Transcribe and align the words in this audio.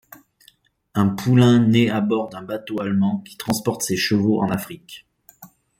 Un 0.95 1.09
poulain 1.09 1.59
naît 1.59 1.91
à 1.91 2.01
bord 2.01 2.29
d'un 2.29 2.41
bateau 2.41 2.81
allemand 2.81 3.19
qui 3.19 3.37
transporte 3.37 3.83
ces 3.83 3.97
chevaux 3.97 4.41
en 4.41 4.49
Afrique. 4.49 5.05